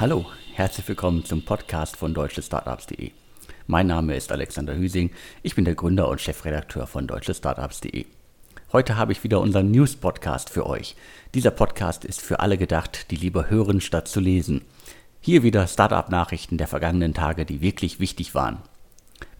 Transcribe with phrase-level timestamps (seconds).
[0.00, 3.10] Hallo, herzlich willkommen zum Podcast von deutschestartups.de.
[3.66, 5.10] Mein Name ist Alexander Hüsing,
[5.42, 8.06] ich bin der Gründer und Chefredakteur von deutschestartups.de.
[8.72, 10.94] Heute habe ich wieder unseren News-Podcast für euch.
[11.34, 14.62] Dieser Podcast ist für alle gedacht, die lieber hören statt zu lesen.
[15.20, 18.58] Hier wieder Startup-Nachrichten der vergangenen Tage, die wirklich wichtig waren.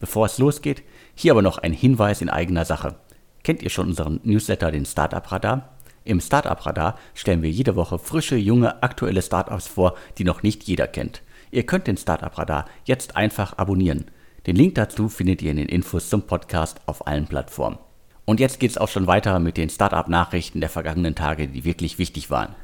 [0.01, 0.83] Bevor es losgeht,
[1.15, 2.95] hier aber noch ein Hinweis in eigener Sache.
[3.43, 5.69] Kennt ihr schon unseren Newsletter, den Startup Radar?
[6.09, 10.63] Im Startup Radar stellen wir jede Woche frische, junge, aktuelle Startups vor, die noch nicht
[10.63, 11.21] jeder kennt.
[11.51, 14.05] Ihr könnt den Startup Radar jetzt einfach abonnieren.
[14.47, 17.77] Den Link dazu findet ihr in den Infos zum Podcast auf allen Plattformen.
[18.25, 22.31] Und jetzt geht's auch schon weiter mit den Startup-Nachrichten der vergangenen Tage, die wirklich wichtig
[22.31, 22.55] waren.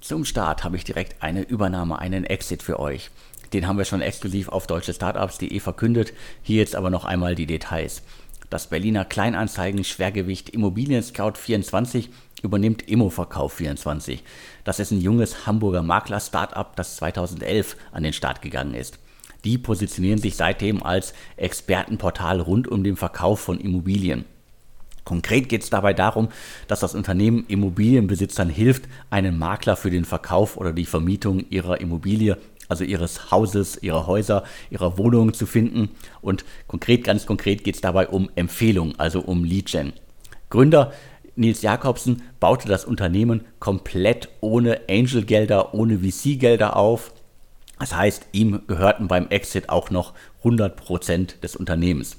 [0.00, 3.12] Zum Start habe ich direkt eine Übernahme, einen Exit für euch.
[3.52, 6.12] Den haben wir schon exklusiv auf deutschestartups.de verkündet.
[6.42, 8.02] Hier jetzt aber noch einmal die Details.
[8.50, 12.08] Das Berliner Kleinanzeigen-Schwergewicht Immobilien Scout 24
[12.42, 14.20] übernimmt Immoverkauf24.
[14.64, 18.98] Das ist ein junges Hamburger Makler-Startup, das 2011 an den Start gegangen ist.
[19.44, 24.24] Die positionieren sich seitdem als Expertenportal rund um den Verkauf von Immobilien.
[25.04, 26.28] Konkret geht es dabei darum,
[26.68, 32.38] dass das Unternehmen Immobilienbesitzern hilft, einen Makler für den Verkauf oder die Vermietung ihrer Immobilie
[32.68, 35.90] also ihres Hauses, ihrer Häuser, ihrer Wohnungen zu finden.
[36.20, 39.92] Und konkret, ganz konkret geht es dabei um Empfehlungen, also um Lead-Gen.
[40.50, 40.92] Gründer
[41.36, 47.12] Nils Jakobsen baute das Unternehmen komplett ohne Angel-Gelder, ohne VC-Gelder auf.
[47.78, 52.16] Das heißt, ihm gehörten beim Exit auch noch 100% des Unternehmens.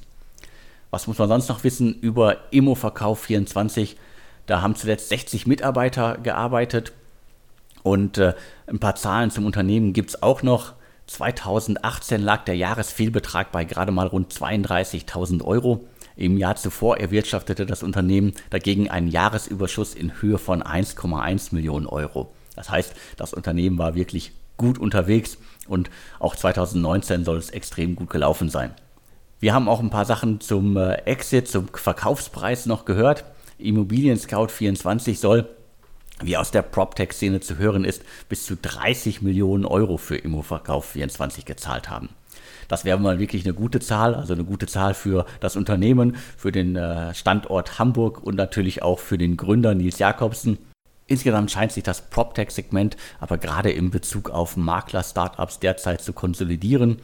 [0.89, 3.97] Was muss man sonst noch wissen über Immoverkauf 24?
[4.45, 6.94] Da haben zuletzt 60 Mitarbeiter gearbeitet
[7.83, 8.33] und äh,
[8.67, 10.73] ein paar Zahlen zum Unternehmen gibt es auch noch.
[11.08, 15.88] 2018 lag der Jahresfehlbetrag bei gerade mal rund 32.000 Euro.
[16.16, 22.31] Im Jahr zuvor erwirtschaftete das Unternehmen dagegen einen Jahresüberschuss in Höhe von 1,1 Millionen Euro.
[22.55, 25.37] Das heißt, das Unternehmen war wirklich gut unterwegs
[25.67, 25.89] und
[26.20, 28.71] auch 2019 soll es extrem gut gelaufen sein.
[29.39, 33.23] Wir haben auch ein paar Sachen zum äh, Exit, zum Verkaufspreis noch gehört.
[33.58, 35.48] Immobilien Scout 24 soll
[36.21, 41.45] wie aus der PropTech-Szene zu hören ist, bis zu 30 Millionen Euro für Immoverkauf 24
[41.45, 42.09] gezahlt haben.
[42.67, 46.52] Das wäre mal wirklich eine gute Zahl, also eine gute Zahl für das Unternehmen, für
[46.52, 50.59] den äh, Standort Hamburg und natürlich auch für den Gründer Nils Jakobsen.
[51.09, 56.97] Insgesamt scheint sich das PropTech-Segment aber gerade in Bezug auf Makler-Startups derzeit zu konsolidieren.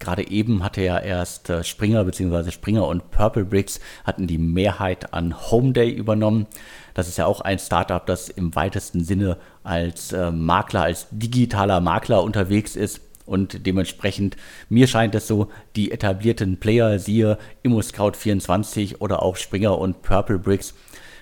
[0.00, 2.50] Gerade eben hatte ja erst äh, Springer bzw.
[2.50, 6.48] Springer und Purple Bricks hatten die Mehrheit an Homeday übernommen.
[6.94, 11.80] Das ist ja auch ein Startup, das im weitesten Sinne als äh, Makler, als digitaler
[11.80, 13.00] Makler unterwegs ist.
[13.24, 14.36] Und dementsprechend,
[14.68, 20.74] mir scheint es so, die etablierten Player, siehe ImmoScout24 oder auch Springer und Purple Bricks,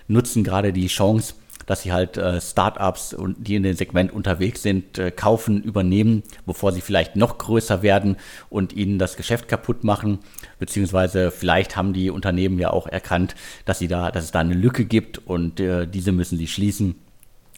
[0.09, 1.35] nutzen gerade die Chance,
[1.71, 6.73] dass sie halt äh, Startups, die in dem Segment unterwegs sind, äh, kaufen, übernehmen, bevor
[6.73, 8.17] sie vielleicht noch größer werden
[8.49, 10.19] und ihnen das Geschäft kaputt machen.
[10.59, 13.37] Beziehungsweise vielleicht haben die Unternehmen ja auch erkannt,
[13.67, 16.97] dass sie da, dass es da eine Lücke gibt und äh, diese müssen sie schließen.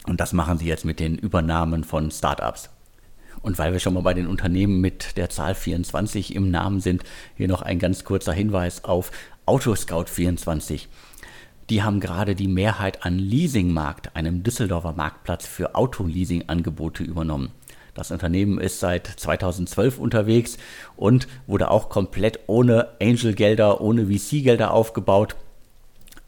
[0.07, 2.69] Und das machen sie jetzt mit den Übernahmen von Startups.
[3.41, 7.03] Und weil wir schon mal bei den Unternehmen mit der Zahl 24 im Namen sind,
[7.39, 9.11] hier noch ein ganz kurzer Hinweis auf
[9.47, 10.91] Autoscout 24.
[11.71, 17.53] Die haben gerade die Mehrheit an Leasingmarkt, einem Düsseldorfer Marktplatz für Autoleasing-Angebote übernommen.
[17.95, 20.57] Das Unternehmen ist seit 2012 unterwegs
[20.97, 25.37] und wurde auch komplett ohne Angel-Gelder, ohne VC-Gelder aufgebaut.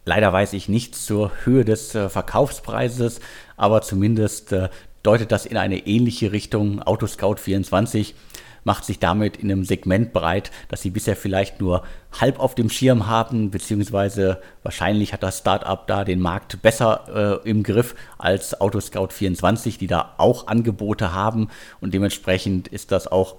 [0.05, 3.21] Leider weiß ich nichts zur Höhe des äh, Verkaufspreises,
[3.57, 4.69] aber zumindest äh,
[5.03, 6.83] deutet das in eine ähnliche Richtung.
[6.83, 8.15] Autoscout 24
[8.65, 11.85] macht sich damit in einem Segment breit, das sie bisher vielleicht nur
[12.19, 17.49] halb auf dem Schirm haben, beziehungsweise wahrscheinlich hat das Startup da den Markt besser äh,
[17.49, 21.49] im Griff als Autoscout 24, die da auch Angebote haben
[21.81, 23.37] und dementsprechend ist das auch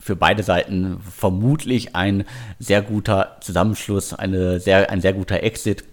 [0.00, 2.24] für beide Seiten vermutlich ein
[2.58, 5.84] sehr guter Zusammenschluss, eine sehr, ein sehr guter Exit.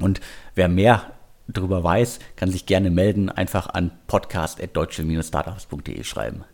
[0.00, 0.20] Und
[0.56, 1.12] wer mehr
[1.46, 6.44] darüber weiß, kann sich gerne melden, einfach an podcast.deutsche-startups.de schreiben.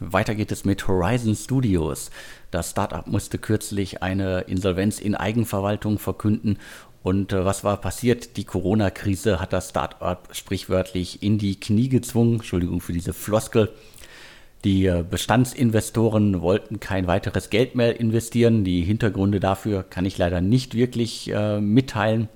[0.00, 2.10] Weiter geht es mit Horizon Studios.
[2.50, 6.58] Das Startup musste kürzlich eine Insolvenz in Eigenverwaltung verkünden.
[7.02, 8.36] Und äh, was war passiert?
[8.36, 12.34] Die Corona-Krise hat das Startup sprichwörtlich in die Knie gezwungen.
[12.34, 13.70] Entschuldigung für diese Floskel.
[14.64, 18.64] Die äh, Bestandsinvestoren wollten kein weiteres Geld mehr investieren.
[18.64, 22.28] Die Hintergründe dafür kann ich leider nicht wirklich äh, mitteilen.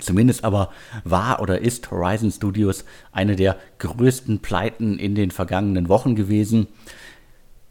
[0.00, 0.70] Zumindest aber
[1.04, 6.66] war oder ist Horizon Studios eine der größten Pleiten in den vergangenen Wochen gewesen.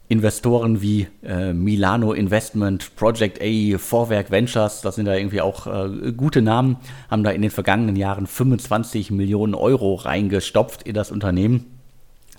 [0.08, 6.12] Investoren wie äh, Milano Investment, Project A, Vorwerk Ventures, das sind da irgendwie auch äh,
[6.12, 6.76] gute Namen,
[7.10, 11.66] haben da in den vergangenen Jahren 25 Millionen Euro reingestopft in das Unternehmen.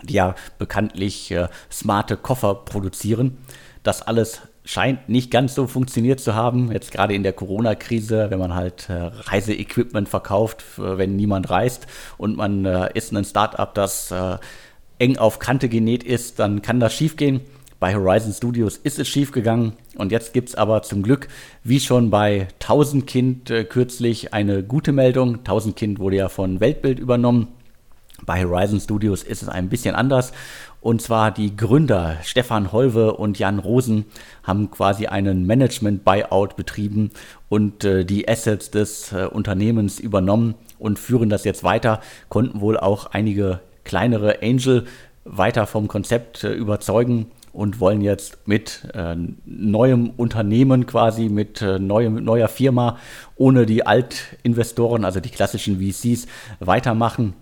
[0.04, 3.38] die ja bekanntlich äh, smarte Koffer produzieren.
[3.84, 6.72] Das alles scheint nicht ganz so funktioniert zu haben.
[6.74, 11.88] Jetzt gerade in der Corona-Krise, wenn man halt äh, Reiseequipment verkauft, äh, wenn niemand reist
[12.18, 14.14] und man äh, ist ein Startup, das
[15.00, 17.42] eng auf Kante genäht ist, dann kann das schiefgehen.
[17.80, 21.28] Bei Horizon Studios ist es schiefgegangen und jetzt gibt es aber zum Glück,
[21.64, 25.38] wie schon bei 1000 Kind kürzlich, eine gute Meldung.
[25.38, 27.50] 1000 Kind wurde ja von Weltbild übernommen.
[28.25, 30.31] Bei Horizon Studios ist es ein bisschen anders.
[30.81, 34.06] Und zwar die Gründer Stefan Holve und Jan Rosen
[34.44, 37.12] haben quasi einen Management-Buyout betrieben
[37.50, 42.00] und äh, die Assets des äh, Unternehmens übernommen und führen das jetzt weiter,
[42.30, 44.86] konnten wohl auch einige kleinere Angel
[45.25, 49.16] weiter vom Konzept äh, überzeugen und wollen jetzt mit äh,
[49.46, 52.98] neuem Unternehmen quasi, mit äh, neuem, neuer Firma,
[53.36, 56.28] ohne die Altinvestoren, also die klassischen VCs,
[56.60, 57.34] weitermachen.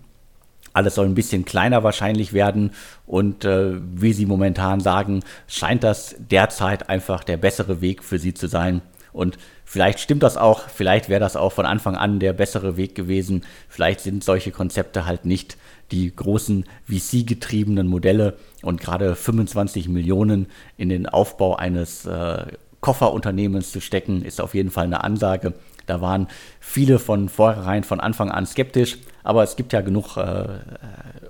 [0.75, 2.72] Alles soll ein bisschen kleiner wahrscheinlich werden
[3.06, 8.33] und äh, wie Sie momentan sagen, scheint das derzeit einfach der bessere Weg für Sie
[8.33, 8.81] zu sein.
[9.13, 12.95] Und vielleicht stimmt das auch, vielleicht wäre das auch von Anfang an der bessere Weg
[12.95, 13.45] gewesen.
[13.69, 15.56] Vielleicht sind solche Konzepte halt nicht
[15.92, 22.48] die großen VC-getriebenen Modelle und gerade 25 Millionen in den Aufbau eines äh,
[22.81, 25.54] Kofferunternehmens zu stecken, ist auf jeden Fall eine Ansage.
[25.86, 26.27] Da waren
[26.60, 30.60] viele von vornherein von Anfang an skeptisch, aber es gibt ja genug äh,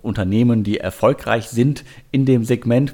[0.01, 2.93] Unternehmen, die erfolgreich sind in dem Segment.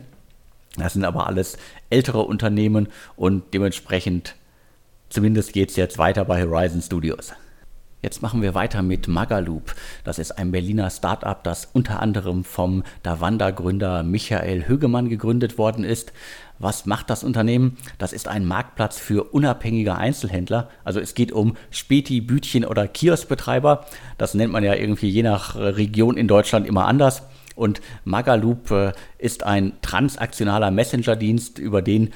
[0.78, 1.58] Das sind aber alles
[1.90, 2.88] ältere Unternehmen
[3.18, 4.36] und dementsprechend
[5.10, 7.34] zumindest geht es jetzt weiter bei Horizon Studios.
[8.04, 9.76] Jetzt machen wir weiter mit Magaloop.
[10.04, 16.14] Das ist ein Berliner Startup, das unter anderem vom Davanda-Gründer Michael Högemann gegründet worden ist.
[16.62, 17.78] Was macht das Unternehmen?
[17.98, 20.70] Das ist ein Marktplatz für unabhängige Einzelhändler.
[20.84, 23.86] Also es geht um Späti, Bütchen oder Kioskbetreiber.
[24.18, 27.24] Das nennt man ja irgendwie je nach Region in Deutschland immer anders.
[27.56, 32.12] Und Magaloop äh, ist ein transaktionaler Messenger-Dienst, über den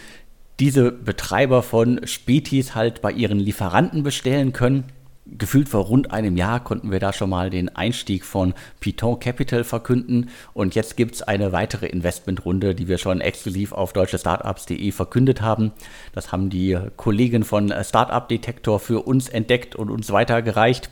[0.59, 4.85] diese Betreiber von Spätis halt bei ihren Lieferanten bestellen können
[5.25, 9.63] gefühlt vor rund einem Jahr konnten wir da schon mal den Einstieg von Python Capital
[9.63, 15.41] verkünden und jetzt gibt es eine weitere Investmentrunde, die wir schon exklusiv auf deutschestartups.de verkündet
[15.41, 15.71] haben.
[16.13, 20.89] Das haben die Kollegen von Startup Detektor für uns entdeckt und uns weitergereicht.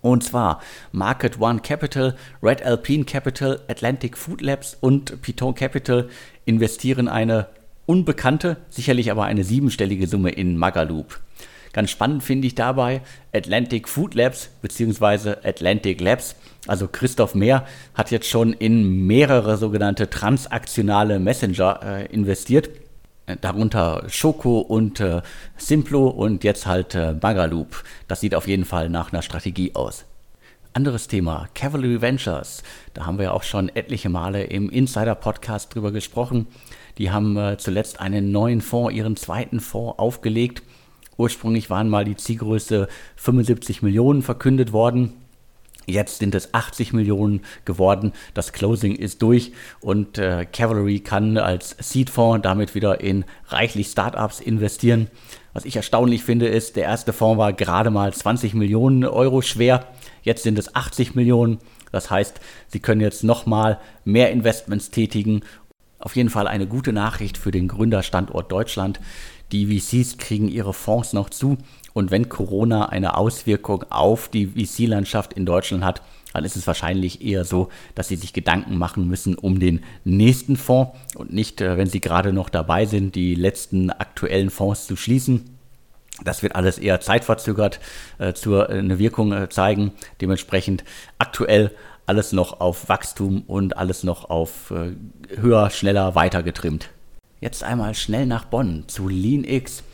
[0.00, 0.60] Und zwar
[0.92, 6.08] Market One Capital, Red Alpine Capital, Atlantic Food Labs und Python Capital
[6.44, 7.48] investieren eine
[7.86, 11.18] unbekannte, sicherlich aber eine siebenstellige Summe in Magaloop.
[11.78, 13.02] Ganz spannend finde ich dabei
[13.32, 15.36] Atlantic Food Labs bzw.
[15.44, 16.34] Atlantic Labs.
[16.66, 22.68] Also Christoph Mehr hat jetzt schon in mehrere sogenannte transaktionale Messenger äh, investiert.
[23.26, 25.22] Äh, darunter Schoko und äh,
[25.56, 27.84] Simplo und jetzt halt äh, Magaloop.
[28.08, 30.04] Das sieht auf jeden Fall nach einer Strategie aus.
[30.72, 32.64] Anderes Thema, Cavalry Ventures.
[32.94, 36.48] Da haben wir ja auch schon etliche Male im Insider-Podcast drüber gesprochen.
[36.98, 40.64] Die haben äh, zuletzt einen neuen Fonds, ihren zweiten Fonds aufgelegt
[41.18, 45.14] Ursprünglich waren mal die Zielgröße 75 Millionen verkündet worden.
[45.84, 48.12] Jetzt sind es 80 Millionen geworden.
[48.34, 54.38] Das Closing ist durch und äh, Cavalry kann als Seed-Fonds damit wieder in reichlich Startups
[54.38, 55.08] investieren.
[55.54, 59.86] Was ich erstaunlich finde, ist, der erste Fonds war gerade mal 20 Millionen Euro schwer.
[60.22, 61.58] Jetzt sind es 80 Millionen.
[61.90, 65.40] Das heißt, sie können jetzt nochmal mehr Investments tätigen.
[65.98, 69.00] Auf jeden Fall eine gute Nachricht für den Gründerstandort Deutschland.
[69.52, 71.58] Die VCs kriegen ihre Fonds noch zu.
[71.94, 76.02] Und wenn Corona eine Auswirkung auf die VC-Landschaft in Deutschland hat,
[76.32, 80.56] dann ist es wahrscheinlich eher so, dass sie sich Gedanken machen müssen um den nächsten
[80.56, 84.96] Fonds und nicht, äh, wenn sie gerade noch dabei sind, die letzten aktuellen Fonds zu
[84.96, 85.56] schließen.
[86.24, 87.80] Das wird alles eher zeitverzögert
[88.18, 89.92] äh, zur, äh, eine Wirkung äh, zeigen.
[90.20, 90.84] Dementsprechend
[91.18, 91.72] aktuell
[92.06, 94.92] alles noch auf Wachstum und alles noch auf äh,
[95.40, 96.90] höher, schneller, weiter getrimmt.
[97.40, 99.84] Jetzt einmal schnell nach Bonn zu LeanX.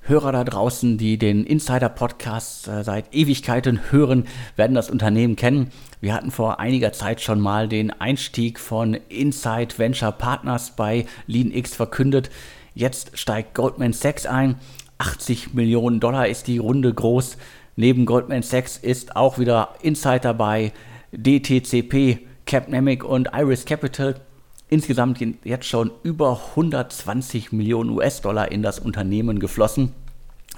[0.00, 5.70] Hörer da draußen, die den Insider-Podcast äh, seit Ewigkeiten hören, werden das Unternehmen kennen.
[6.00, 11.74] Wir hatten vor einiger Zeit schon mal den Einstieg von Inside Venture Partners bei LeanX
[11.74, 12.30] verkündet.
[12.74, 14.56] Jetzt steigt Goldman Sachs ein.
[14.96, 17.36] 80 Millionen Dollar ist die Runde groß.
[17.76, 20.72] Neben Goldman Sachs ist auch wieder Insider dabei,
[21.12, 24.14] DTCP, Capnemic und Iris Capital
[24.74, 29.92] insgesamt jetzt schon über 120 Millionen US-Dollar in das Unternehmen geflossen.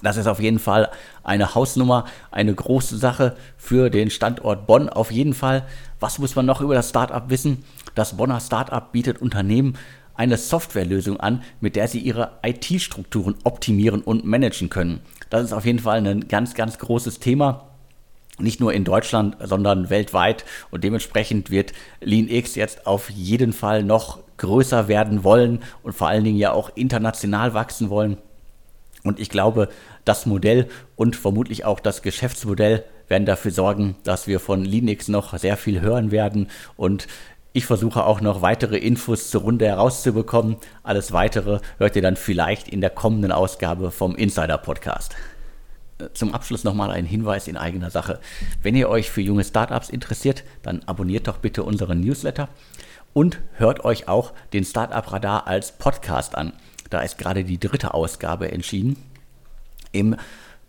[0.03, 0.91] Das ist auf jeden Fall
[1.23, 4.89] eine Hausnummer, eine große Sache für den Standort Bonn.
[4.89, 5.65] Auf jeden Fall.
[6.01, 7.65] Was muss man noch über das Startup wissen?
[7.95, 9.77] Das Bonner Startup bietet Unternehmen
[10.15, 15.01] eine Softwarelösung an, mit der sie ihre IT-Strukturen optimieren und managen können.
[15.29, 17.69] Das ist auf jeden Fall ein ganz, ganz großes Thema.
[18.39, 20.45] Nicht nur in Deutschland, sondern weltweit.
[20.71, 26.25] Und dementsprechend wird LeanX jetzt auf jeden Fall noch größer werden wollen und vor allen
[26.25, 28.19] Dingen ja auch international wachsen wollen.
[29.03, 29.69] Und ich glaube,
[30.05, 35.39] das Modell und vermutlich auch das Geschäftsmodell werden dafür sorgen, dass wir von Linux noch
[35.39, 36.49] sehr viel hören werden.
[36.77, 37.07] Und
[37.53, 40.57] ich versuche auch noch weitere Infos zur Runde herauszubekommen.
[40.83, 45.15] Alles weitere hört ihr dann vielleicht in der kommenden Ausgabe vom Insider Podcast
[46.15, 48.21] zum Abschluss nochmal ein Hinweis in eigener Sache.
[48.63, 52.49] Wenn ihr euch für junge Startups interessiert, dann abonniert doch bitte unseren Newsletter
[53.13, 56.53] und hört euch auch den Startup Radar als Podcast an.
[56.91, 58.97] Da ist gerade die dritte Ausgabe entschieden.
[59.93, 60.17] Im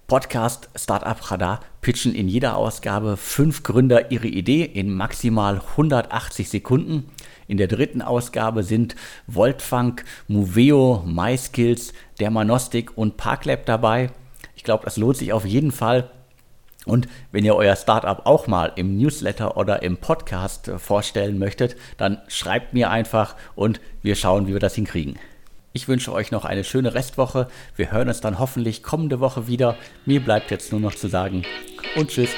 [0.08, 7.10] Podcast Startup Radar pitchen in jeder Ausgabe fünf Gründer ihre Idee in maximal 180 Sekunden.
[7.50, 8.96] In der dritten Ausgabe sind
[9.28, 11.92] Voltfunk, Moveo, MySkills,
[12.22, 14.12] Dermanostik und Parklab dabei.
[14.68, 16.10] Ich glaube, das lohnt sich auf jeden Fall.
[16.86, 21.78] Und wenn ihr euer Startup auch mal im Newsletter oder im Podcast äh, vorstellen möchtet,
[21.96, 25.18] dann schreibt mir einfach und wir schauen, wie wir das hinkriegen.
[25.72, 27.48] Ich wünsche euch noch eine schöne Restwoche.
[27.78, 29.78] Wir hören uns dann hoffentlich kommende Woche wieder.
[30.06, 31.44] Mir bleibt jetzt nur noch zu sagen
[31.96, 32.32] und tschüss.